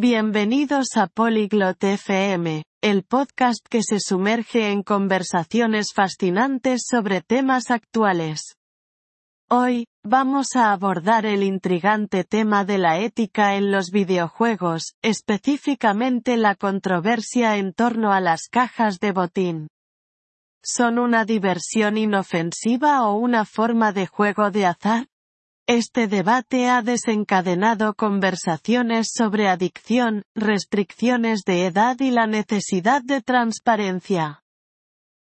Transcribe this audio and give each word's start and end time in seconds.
Bienvenidos 0.00 0.90
a 0.94 1.08
Polyglot 1.08 1.82
FM, 1.82 2.62
el 2.84 3.02
podcast 3.02 3.66
que 3.68 3.82
se 3.82 3.98
sumerge 3.98 4.70
en 4.70 4.84
conversaciones 4.84 5.88
fascinantes 5.92 6.82
sobre 6.88 7.20
temas 7.20 7.72
actuales. 7.72 8.54
Hoy, 9.50 9.88
vamos 10.04 10.54
a 10.54 10.70
abordar 10.70 11.26
el 11.26 11.42
intrigante 11.42 12.22
tema 12.22 12.64
de 12.64 12.78
la 12.78 13.00
ética 13.00 13.56
en 13.56 13.72
los 13.72 13.90
videojuegos, 13.90 14.94
específicamente 15.02 16.36
la 16.36 16.54
controversia 16.54 17.56
en 17.56 17.72
torno 17.72 18.12
a 18.12 18.20
las 18.20 18.42
cajas 18.48 19.00
de 19.00 19.10
botín. 19.10 19.66
¿Son 20.62 21.00
una 21.00 21.24
diversión 21.24 21.98
inofensiva 21.98 23.02
o 23.02 23.14
una 23.14 23.44
forma 23.44 23.90
de 23.90 24.06
juego 24.06 24.52
de 24.52 24.66
azar? 24.66 25.08
Este 25.68 26.08
debate 26.08 26.66
ha 26.70 26.80
desencadenado 26.80 27.92
conversaciones 27.92 29.08
sobre 29.14 29.48
adicción, 29.48 30.22
restricciones 30.34 31.42
de 31.44 31.66
edad 31.66 32.00
y 32.00 32.10
la 32.10 32.26
necesidad 32.26 33.02
de 33.02 33.20
transparencia. 33.20 34.42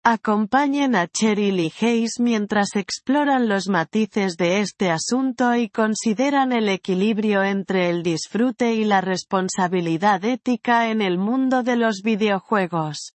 Acompañen 0.04 0.96
a 0.96 1.08
Cheryl 1.08 1.60
y 1.60 1.74
Hayes 1.82 2.20
mientras 2.20 2.76
exploran 2.76 3.50
los 3.50 3.68
matices 3.68 4.38
de 4.38 4.62
este 4.62 4.92
asunto 4.92 5.56
y 5.56 5.70
consideran 5.70 6.52
el 6.52 6.70
equilibrio 6.70 7.44
entre 7.44 7.90
el 7.90 8.04
disfrute 8.04 8.76
y 8.76 8.86
la 8.86 9.02
responsabilidad 9.02 10.24
ética 10.24 10.92
en 10.92 11.02
el 11.02 11.18
mundo 11.18 11.64
de 11.64 11.78
los 11.78 12.04
videojuegos. 12.04 13.16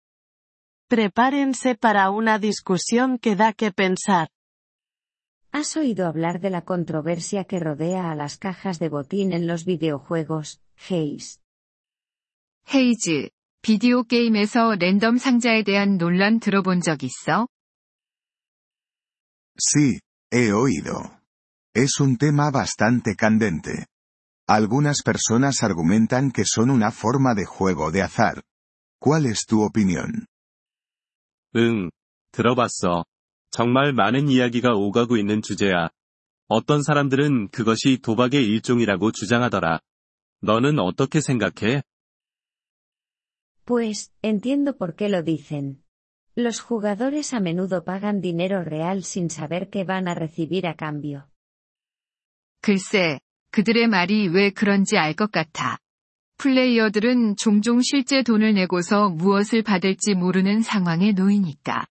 Prepárense 0.88 1.75
para 1.75 2.09
una 2.09 2.39
discusión 2.39 3.19
que 3.19 3.35
da 3.35 3.53
que 3.53 3.72
pensar. 3.72 4.30
¿Has 5.52 5.77
oído 5.77 6.06
hablar 6.06 6.41
de 6.41 6.50
la 6.50 6.62
controversia 6.62 7.45
que 7.45 7.59
rodea 7.59 8.10
a 8.10 8.14
las 8.14 8.36
cajas 8.36 8.78
de 8.78 8.88
botín 8.88 9.32
en 9.32 9.46
los 9.46 9.64
videojuegos, 9.64 10.60
Hayes? 10.88 11.41
헤이즈, 12.68 13.30
비디오 13.62 14.02
게임에서 14.02 14.74
랜덤 14.77 15.18
상자에 15.18 15.62
대한 15.62 15.98
논란 15.98 16.41
들어본 16.41 16.80
적 16.80 17.02
있어? 17.02 17.47
Sí, 19.58 20.00
he 20.33 20.52
oído. 20.52 21.20
Es 21.75 22.00
un 22.00 22.19
tema 22.19 22.50
bastante 22.50 23.14
candente. 23.16 23.86
Algunas 24.48 25.02
personas 25.02 25.62
argumentan 25.62 26.30
que 26.30 26.44
son 26.44 26.70
una 26.70 26.91
forma 26.91 27.34
de 27.34 27.44
juego 27.47 27.91
de 27.91 28.02
azar. 28.02 28.42
¿Cuál 29.00 29.27
es 29.27 29.47
tu 29.47 29.62
opinión? 29.62 30.27
응, 31.55 31.91
들어봤어. 32.33 33.05
정말 33.52 33.91
많은 33.94 34.30
이야기가 34.30 34.73
오가고 34.75 35.17
있는 35.17 35.41
주제야. 35.41 35.89
어떤 36.47 36.81
사람들은 36.81 37.49
그것이 37.49 37.99
도박의 38.02 38.45
일종이라고 38.45 39.11
주장하더라. 39.11 39.80
너는 40.41 40.80
어떻게 40.80 41.19
생각해? 41.21 41.83
Pues, 43.66 44.11
entiendo 44.21 44.77
por 44.77 44.95
qué 44.95 45.09
lo 45.09 45.23
dicen. 45.23 45.83
Los 46.35 46.61
jugadores 46.61 47.33
a 47.33 47.39
menudo 47.39 47.83
pagan 47.83 48.21
dinero 48.21 48.63
real 48.63 48.99
sin 48.99 49.30
saber 49.30 49.69
qué 49.69 49.86
van 49.86 50.08
a 50.08 50.15
recibir 50.15 50.65
a 50.65 50.75
cambio. 50.77 51.25
글쎄, 52.61 53.19
그들의 53.52 53.88
말이 53.88 54.27
왜 54.30 54.49
그런지 54.49 54.97
알 54.97 55.13
것 55.15 55.31
같아. 55.31 55.77
플레이어들은 56.38 57.36
종종 57.36 57.81
실제 57.81 58.23
돈을 58.23 58.53
내고서 58.53 59.09
무엇을 59.09 59.61
받을지 59.61 60.15
모르는 60.15 60.61
상황에 60.61 61.11
놓이니까. 61.11 61.86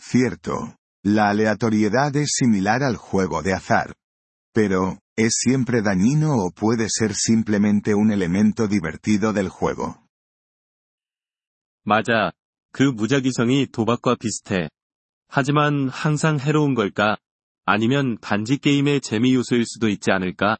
Cierto. 0.00 0.76
La 1.02 1.30
aleatoriedad 1.30 2.14
es 2.16 2.32
similar 2.34 2.82
al 2.82 2.96
juego 2.96 3.42
de 3.42 3.54
azar. 3.54 3.94
Pero, 4.52 4.98
¿es 5.16 5.34
siempre 5.36 5.82
dañino 5.82 6.36
o 6.36 6.50
puede 6.50 6.88
ser 6.88 7.14
simplemente 7.14 7.94
un 7.94 8.12
elemento 8.12 8.68
divertido 8.68 9.32
del 9.32 9.48
juego? 9.48 10.06
맞아. 11.84 12.32
그 12.72 12.82
무작위성이 12.82 13.66
도박과 13.66 14.16
비슷해. 14.16 14.68
하지만 15.28 15.88
항상 15.88 16.38
해로운 16.38 16.74
걸까? 16.74 17.16
아니면 17.64 18.18
단지 18.20 18.58
게임의 18.58 19.00
재미 19.00 19.34
요소일 19.34 19.64
수도 19.64 19.88
있지 19.88 20.10
않을까? 20.10 20.58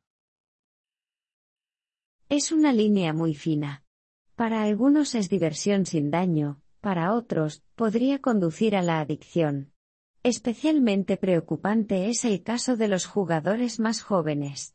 Es 2.29 2.53
una 2.53 2.73
línea 2.73 3.13
muy 3.13 3.35
fina. 3.35 3.83
Para 4.37 4.63
algunos 4.63 5.15
es 5.15 5.29
diversión 5.29 5.85
sin 5.85 6.11
daño, 6.11 6.63
para 6.85 7.15
otros, 7.15 7.63
podría 7.75 8.21
conducir 8.21 8.77
a 8.77 8.83
la 8.83 9.01
adicción. 9.01 9.73
Especialmente 10.23 11.17
preocupante 11.17 12.09
es 12.09 12.25
el 12.25 12.43
caso 12.43 12.77
de 12.77 12.89
los 12.89 13.07
jugadores 13.07 13.81
más 13.81 14.03
jóvenes. 14.03 14.75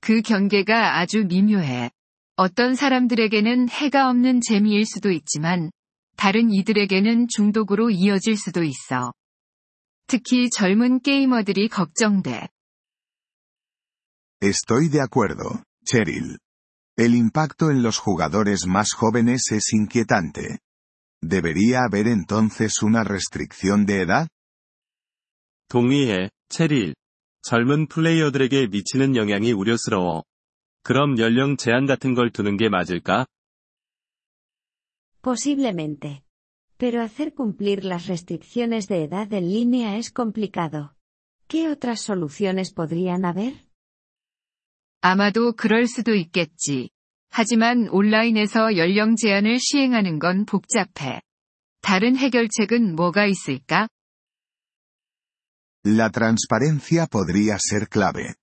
그 0.00 0.20
경계가 0.20 0.98
아주 0.98 1.24
미묘해. 1.24 1.90
어떤 2.36 2.74
사람들에게는 2.74 3.68
해가 3.68 4.10
없는 4.10 4.40
재미일 4.40 4.84
수도 4.84 5.10
있지만, 5.10 5.70
다른 6.16 6.50
이들에게는 6.50 7.28
중독으로 7.28 7.90
이어질 7.90 8.36
수도 8.36 8.62
있어. 8.62 9.12
특히 10.06 10.50
젊은 10.50 11.00
게이머들이 11.00 11.68
걱정돼. 11.68 12.48
Estoy 14.42 14.90
de 14.90 15.00
acuerdo, 15.00 15.62
Cheryl. 15.86 16.38
El 16.98 17.14
impacto 17.14 17.70
en 17.70 17.82
los 17.82 17.98
jugadores 17.98 18.66
más 18.66 18.92
jóvenes 18.92 19.52
es 19.52 19.72
inquietante. 19.72 20.58
¿Debería 21.22 21.84
haber 21.84 22.08
entonces 22.08 22.82
una 22.82 23.04
restricción 23.04 23.86
de 23.86 24.02
edad? 24.02 24.28
동의해, 25.68 26.30
체릴. 26.48 26.94
젊은 27.42 27.86
플레이어들에게 27.88 28.68
미치는 28.68 29.16
영향이 29.16 29.52
우려스러워. 29.52 30.24
그럼 30.82 31.18
연령 31.18 31.56
제한 31.56 31.86
같은 31.86 32.14
걸 32.14 32.30
두는 32.30 32.56
게 32.56 32.68
맞을까? 32.68 33.26
Posiblemente. 35.22 36.24
Pero 36.76 37.00
hacer 37.00 37.34
cumplir 37.34 37.84
las 37.84 38.08
restricciones 38.08 38.88
de 38.88 39.04
edad 39.04 39.32
en 39.32 39.48
línea 39.48 39.96
es 39.96 40.10
complicado. 40.10 40.96
¿Qué 41.46 41.68
otras 41.68 42.00
soluciones 42.00 42.72
podrían 42.72 43.24
haber? 43.24 43.54
아마도 45.00 45.52
그럴 45.52 45.86
수도 45.86 46.14
있겠지. 46.14 46.90
하지만 47.29 47.87
온라인에서 47.89 48.77
연령 48.77 49.15
제한을 49.15 49.59
시행하는 49.59 50.19
건 50.19 50.45
복잡해. 50.45 51.21
다른 51.81 52.17
해결책은 52.17 52.95
뭐가 52.95 53.25
있을까? 53.25 53.87
La 55.85 56.09
transparencia 56.09 57.05
podría 57.05 57.57
ser 57.59 57.87
clave. 57.87 58.35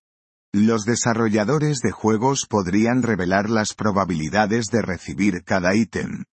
Los 0.53 0.85
desarrolladores 0.85 1.81
de 1.81 1.91
juegos 1.91 2.47
podrían 2.49 3.03
revelar 3.03 3.49
las 3.49 3.75
probabilidades 3.75 4.67
de 4.71 4.81
recibir 4.81 5.43
cada 5.43 5.75
ítem. 5.75 6.23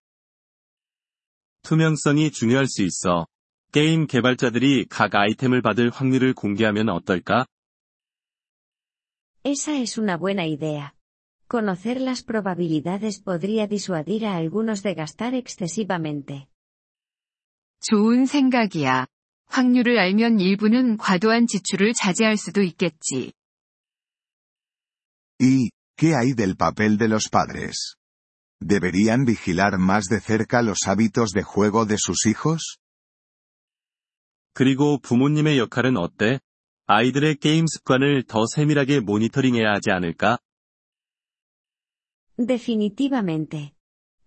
투명성이 1.63 2.31
중요할 2.31 2.67
수 2.67 2.83
있어. 2.83 3.27
게임 3.73 4.07
개발자들이 4.07 4.87
각 4.89 5.15
아이템을 5.15 5.63
받을 5.63 5.91
확률을 5.91 6.35
공개하면 6.35 6.89
어떨까? 6.89 7.47
Esa 9.45 9.75
es 9.77 9.99
una 9.99 10.17
buena 10.17 10.45
idea. 10.45 10.93
Conocer 11.52 12.02
las 12.02 12.24
probabilidades 12.24 13.22
podría 13.22 13.68
disuadir 13.68 14.26
a 14.26 14.36
algunos 14.36 14.84
de 14.84 14.94
gastar 14.94 15.34
excesivamente. 15.34 16.48
좋은 17.82 18.26
생각이야. 18.26 19.08
확률을 19.46 19.98
알면 19.98 20.40
일부는 20.40 20.98
과도한 20.98 21.48
지출을 21.48 21.94
자제할 21.94 22.38
수도 22.38 22.62
있겠지. 22.62 23.32
¿Y, 25.40 25.70
qué 25.96 26.16
hay 26.16 26.34
del 26.34 26.56
papel 26.56 26.98
de 26.98 27.08
los 27.08 27.30
padres? 27.30 27.96
¿Deberían 28.60 29.24
vigilar 29.24 29.78
más 29.78 30.06
de 30.06 30.20
cerca 30.20 30.62
los 30.62 30.88
hábitos 30.88 31.32
de 31.32 31.44
juego 31.44 31.86
de 31.86 31.96
sus 31.98 32.26
hijos? 32.26 32.78
그리고 34.54 34.98
부모님의 35.00 35.60
역할은 35.60 35.98
어때? 35.98 36.40
아이들의 36.88 37.36
게임 37.36 37.68
습관을 37.68 38.24
더 38.24 38.46
세밀하게 38.48 39.02
모니터링해야 39.02 39.74
하지 39.74 39.92
않을까? 39.92 40.40
Definitivamente. 42.38 43.74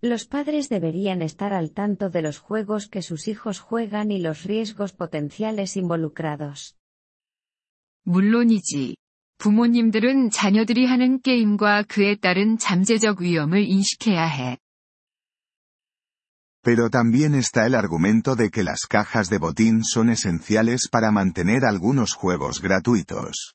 Los 0.01 0.25
padres 0.25 0.67
deberían 0.67 1.21
estar 1.21 1.53
al 1.53 1.71
tanto 1.71 2.09
de 2.09 2.21
los 2.21 2.39
juegos 2.39 2.87
que 2.87 3.01
sus 3.01 3.27
hijos 3.27 3.59
juegan 3.59 4.11
y 4.11 4.19
los 4.19 4.43
riesgos 4.43 4.93
potenciales 4.93 5.77
involucrados. 5.77 6.75
물론이지. 8.03 8.95
부모님들은 9.37 10.31
자녀들이 10.31 10.85
하는 10.85 11.21
게임과 11.21 11.83
그에 11.83 12.15
따른 12.15 12.57
잠재적 12.57 13.21
위험을 13.21 13.63
인식해야 13.63 14.25
해. 14.25 14.57
Pero 16.63 16.89
también 16.89 17.33
está 17.33 17.65
el 17.65 17.73
argumento 17.73 18.35
de 18.35 18.51
que 18.51 18.63
las 18.63 18.85
cajas 18.87 19.29
de 19.29 19.39
botín 19.39 19.83
son 19.83 20.09
esenciales 20.09 20.89
para 20.91 21.11
mantener 21.11 21.65
algunos 21.65 22.13
juegos 22.13 22.61
gratuitos. 22.61 23.54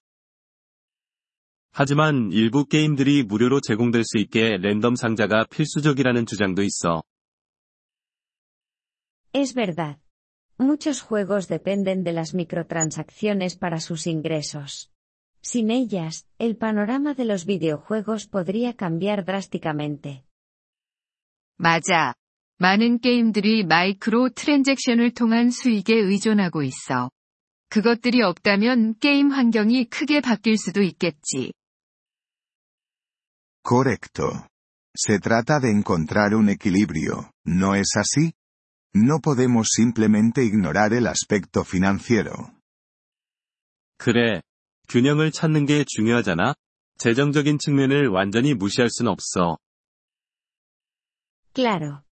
하지만 1.72 2.32
일부 2.32 2.66
게임들이 2.66 3.24
무료로 3.24 3.62
제공될 3.62 4.04
수 4.04 4.18
있게 4.18 4.58
랜덤 4.58 4.96
상자가 4.96 5.46
필수적이라는 5.50 6.26
주장도 6.26 6.64
있어. 6.64 7.04
Es 9.34 9.54
verdad. 9.56 9.98
Muchos 10.60 11.02
juegos 11.02 11.48
dependen 11.48 12.04
de 12.04 12.12
las 12.12 12.36
microtransacciones 12.36 13.58
para 13.58 13.80
sus 13.80 14.06
ingresos. 14.06 14.92
Sin 15.42 15.72
ellas, 15.72 16.28
el 16.38 16.56
panorama 16.58 17.16
de 17.16 17.26
los 17.26 17.46
videojuegos 17.46 18.28
podría 18.28 18.76
cambiar 18.76 19.26
drásticamente. 19.26 20.24
맞아. 21.58 22.14
많은 22.58 23.00
게임들이 23.00 23.64
마이크로 23.64 24.30
트랜잭션을 24.30 25.14
통한 25.16 25.50
수익에 25.50 25.96
의존하고 25.96 26.62
있어. 26.62 27.10
그것들이 27.70 28.22
없다면 28.22 29.00
게임 29.00 29.32
환경이 29.32 29.86
크게 29.86 30.20
바뀔 30.20 30.58
수도 30.58 30.84
있겠지. 30.84 31.54
Correcto. 33.63 34.49
Se 34.95 35.19
trata 35.19 35.61
de 35.61 35.71
encontrar 35.71 36.35
un 36.35 36.49
equilibrio, 36.49 37.31
¿no 37.45 37.75
es 37.75 37.97
así? 37.97 38.33
No 38.95 39.21
podemos 39.21 39.69
simplemente 39.71 40.45
ignorar 40.45 40.93
el 40.95 41.07
aspecto 41.07 41.65
financiero. 41.65 42.53
그래. 43.99 44.41
균형을 44.89 45.33
찾는 45.33 45.67
게 45.67 45.85
중요하잖아. 45.87 46.55
재정적인 46.99 47.59
측면을 47.59 48.09
완전히 48.09 48.55
무시할 48.55 48.89
순 48.91 49.09
없어. 49.09 49.59
Claro. 51.53 52.05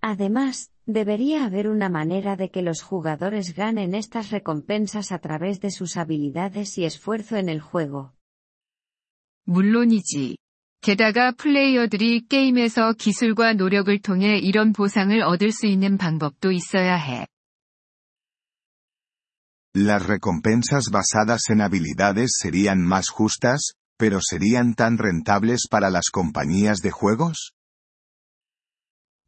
Además, 0.00 0.70
debería 0.86 1.44
haber 1.44 1.68
una 1.68 1.88
manera 1.88 2.36
de 2.36 2.50
que 2.50 2.62
los 2.62 2.82
jugadores 2.82 3.54
ganen 3.54 3.94
estas 3.94 4.30
recompensas 4.30 5.12
a 5.12 5.18
través 5.18 5.60
de 5.60 5.70
sus 5.70 5.96
habilidades 5.96 6.78
y 6.78 6.84
esfuerzo 6.84 7.36
en 7.36 7.48
el 7.48 7.60
juego. 7.60 8.14
물론이지. 9.44 10.36
게다가 10.82 11.32
플레이어들이 11.32 12.26
게임에서 12.26 12.94
기술과 12.94 13.52
노력을 13.52 13.96
통해 14.00 14.38
이런 14.38 14.72
보상을 14.72 15.20
얻을 15.22 15.52
수 15.52 15.66
있는 15.66 15.98
방법도 15.98 16.52
있어야 16.52 16.96
해. 16.96 17.26
Las 19.76 20.04
recompensas 20.06 20.90
basadas 20.90 21.48
en 21.50 21.60
habilidades 21.60 22.38
serían 22.40 22.80
más 22.80 23.08
justas, 23.08 23.74
pero 23.96 24.18
serían 24.20 24.74
tan 24.74 24.98
rentables 24.98 25.68
para 25.70 25.90
las 25.90 26.10
compañías 26.10 26.80
de 26.80 26.90
juegos? 26.90 27.52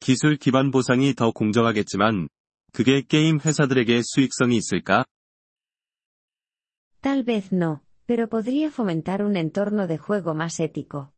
기술 0.00 0.36
기반 0.36 0.72
보상이 0.72 1.14
더 1.14 1.30
공정하겠지만, 1.30 2.28
그게 2.72 3.02
게임 3.02 3.38
회사들에게 3.38 4.00
수익성이 4.02 4.56
있을까? 4.56 5.04
Tal 7.02 7.22
vez 7.22 7.52
no, 7.52 7.82
pero 8.06 8.28
podría 8.28 8.70
fomentar 8.70 9.22
un 9.22 9.36
entorno 9.36 9.86
de 9.86 9.98
juego 9.98 10.34
más 10.34 10.58
ético. 10.58 11.12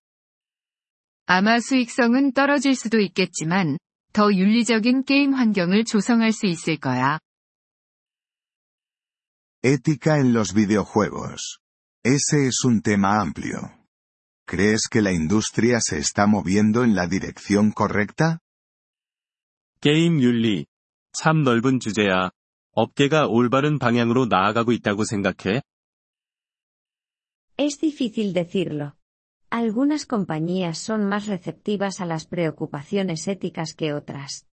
아마 1.32 1.60
수익성은 1.60 2.32
떨어질 2.34 2.74
수도 2.74 3.00
있겠지만, 3.00 3.78
더 4.14 4.34
윤리적인 4.34 5.04
게임 5.04 5.36
환경을 5.36 5.86
조성할 5.86 6.32
수 6.32 6.48
있을 6.48 6.78
거야. 6.78 7.20
Ética 9.64 10.18
en 10.18 10.34
los 10.34 10.56
videojuegos. 10.56 11.60
Ese 12.04 12.48
es 12.48 12.66
un 12.66 12.82
tema 12.82 13.22
amplio. 13.22 13.60
¿Crees 14.48 14.90
que 14.90 15.04
la 15.04 15.12
industria 15.12 15.78
se 15.80 16.00
está 16.00 16.26
moviendo 16.26 16.84
en 16.84 16.96
la 16.96 17.06
dirección 17.08 17.74
correcta? 17.76 18.40
게임 19.82 20.22
윤리. 20.22 20.66
참 21.12 21.44
넓은 21.44 21.80
주제야. 21.80 22.32
업계가 22.72 23.28
올바른 23.28 23.78
방향으로 23.78 24.26
나아가고 24.26 24.72
있다고 24.72 25.04
생각해? 25.04 25.62
Es 27.60 27.78
difícil 27.78 28.34
decirlo. 28.34 28.94
Algunas 29.51 30.07
compañías 30.07 30.79
son 30.79 31.07
más 31.07 31.27
receptivas 31.27 32.01
a 32.01 32.07
las 32.07 32.27
preocupaciones 32.27 33.29
éticas 33.29 33.75
que 33.75 33.93
otras. 33.93 34.45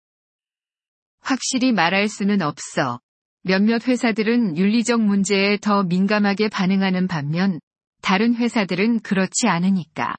확실히 1.22 1.72
말할 1.72 2.08
수는 2.10 2.42
없어. 2.42 3.00
몇몇 3.44 3.88
회사들은 3.88 4.58
윤리적 4.58 5.02
문제에 5.02 5.58
더 5.58 5.84
민감하게 5.84 6.50
반응하는 6.50 7.08
반면, 7.08 7.60
다른 8.02 8.36
회사들은 8.36 9.00
그렇지 9.00 9.48
않으니까. 9.48 10.16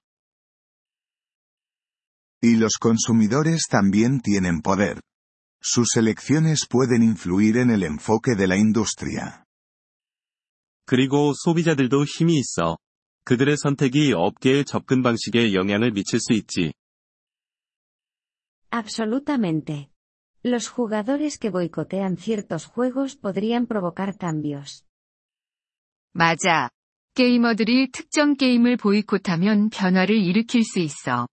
Y 2.43 2.57
los 2.57 2.79
consumidores 2.81 3.69
también 3.69 4.21
tienen 4.21 4.63
poder. 4.63 5.01
Sus 5.63 5.97
elecciones 5.97 6.67
pueden 6.69 7.05
influir 7.05 7.57
en 7.57 7.71
el 7.71 7.85
enfoque 7.85 8.35
de 8.35 8.49
la 8.49 8.57
industria. 8.57 9.45
그리고 10.85 11.33
소비자들도 11.35 12.05
힘이 12.05 12.39
있어. 12.39 12.79
그들의 13.27 13.57
선택이 13.57 14.13
업계의 14.13 14.65
접근 14.65 15.03
방식에 15.03 15.55
영향을 15.55 15.93
미칠 15.93 16.19
수 16.21 16.33
있지. 16.33 16.73
Absolutamente. 18.71 19.91
Los 20.45 20.69
jugadores 20.69 21.39
que 21.39 21.51
boicotean 21.51 22.17
ciertos 22.17 22.67
juegos 22.67 23.17
podrían 23.17 23.67
provocar 23.67 24.17
cambios. 24.19 24.85
맞아. 26.15 26.69
게이머들이 27.15 27.91
특정 27.93 28.37
게임을 28.37 28.77
보이콧하면 28.79 29.71
변화를 29.71 30.17
일으킬 30.17 30.65
수 30.65 30.79
있어. 30.79 31.29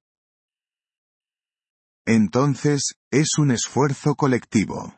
Entonces, 2.06 2.95
es 3.12 3.38
un 3.39 3.51
esfuerzo 3.51 4.16
colectivo. 4.16 4.94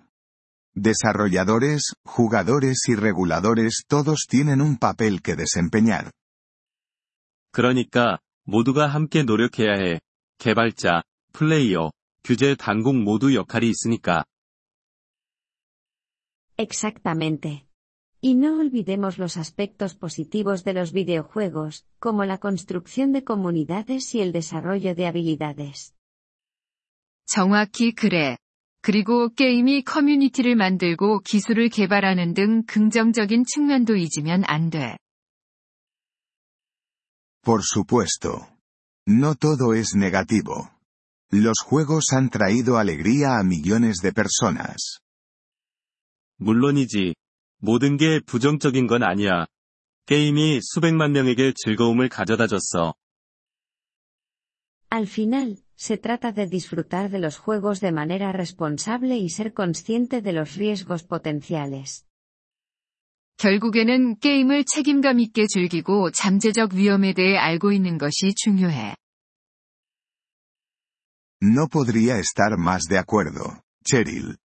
Desarrolladores, 0.74 1.94
jugadores 2.06 2.88
y 2.88 2.96
reguladores 2.96 3.84
todos 3.88 4.26
tienen 4.28 4.62
un 4.62 4.78
papel 4.78 5.22
que 5.22 5.36
desempeñar. 5.36 6.12
그러니까, 7.57 8.19
모두가 8.45 8.87
함께 8.87 9.23
노력해야 9.23 9.73
해. 9.81 9.99
개발자, 10.37 11.05
플레이어, 11.33 11.91
규제 12.23 12.55
당국 12.55 12.97
모두 12.97 13.35
역할이 13.35 13.67
있으니까. 13.67 14.27
Exactamente. 16.59 17.65
Y 18.23 18.35
no 18.35 18.61
olvidemos 18.61 19.19
los 19.19 19.39
aspectos 19.39 19.95
positivos 19.95 20.65
de 20.65 20.75
los 20.75 20.93
videojuegos, 20.93 21.87
como 21.99 22.27
la 22.27 22.37
construcción 22.37 23.13
de 23.15 23.25
comunidades 23.25 24.15
y 24.15 24.21
el 24.21 24.33
desarrollo 24.33 24.95
de 24.95 25.07
habilidades. 25.07 25.95
정확히 27.25 27.95
그래. 27.95 28.37
그리고 28.83 29.31
게임이 29.31 29.85
커뮤니티를 29.85 30.57
만들고 30.57 31.21
기술을 31.21 31.71
개발하는 31.71 32.35
등 32.35 32.65
긍정적인 32.67 33.45
측면도 33.47 33.97
잊으면 33.97 34.45
안 34.47 34.69
돼. 34.69 34.99
Por 37.46 37.64
supuesto. 37.64 38.48
No 39.08 39.36
todo 39.36 39.74
es 39.74 39.96
negativo. 39.96 40.72
Los 41.32 41.60
juegos 41.60 42.12
han 42.12 42.30
traído 42.30 42.78
alegría 42.78 43.40
a 43.40 43.44
millones 43.44 43.98
de 44.02 44.12
personas. 44.12 45.00
물론이지. 46.38 47.16
모든 47.60 47.98
게 47.98 48.20
부정적인 48.20 48.88
건 48.88 49.04
아니야. 49.04 49.46
게임이 50.08 50.60
수백만 50.64 51.12
명에게 51.12 51.54
즐거움을 51.56 52.10
가져다 52.10 52.48
줬어. 52.48 52.96
Al 54.90 55.08
final, 55.08 55.64
se 55.76 55.98
trata 55.98 56.32
de 56.34 56.48
disfrutar 56.48 57.10
de 57.10 57.20
los 57.20 57.38
juegos 57.38 57.80
de 57.80 57.92
manera 57.92 58.34
responsable 58.34 59.18
y 59.18 59.30
ser 59.30 59.54
consciente 59.54 60.22
de 60.22 60.34
los 60.34 60.56
riesgos 60.56 61.04
potenciales. 61.04 62.05
결국에는 63.39 64.19
게임을 64.19 64.65
책임감 64.65 65.21
있게 65.21 65.47
즐기고 65.47 66.11
잠재적 66.11 66.75
위험에 66.75 67.13
대해 67.13 67.37
알고 67.37 67.73
있는 67.73 67.99
것이 67.99 68.35
중요해. 68.35 68.97
No 71.43 71.69
podría 71.69 72.19
estar 72.19 72.57
más 72.57 72.89
de 72.89 72.99
acuerdo, 72.99 73.61
Cheryl. 73.85 74.39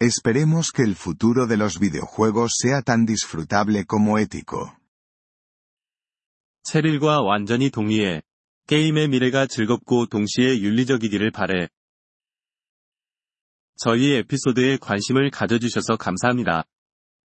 Esperemos 0.00 0.72
que 0.72 0.82
el 0.82 0.94
futuro 0.94 1.46
de 1.46 1.58
los 1.58 1.78
videojuegos 1.78 2.52
sea 2.56 2.80
tan 2.80 3.04
disfrutable 3.04 3.84
como 3.84 4.18
ético. 4.18 4.72
체릴과 6.62 7.20
완전히 7.20 7.70
동의해. 7.70 8.22
게임의 8.66 9.08
미래가 9.08 9.46
즐겁고 9.46 10.06
동시에 10.06 10.60
윤리적이기를 10.60 11.30
바래. 11.30 11.68
저희 13.76 14.12
에피소드에 14.12 14.78
관심을 14.78 15.30
가져주셔서 15.30 15.96
감사합니다. 15.96 16.64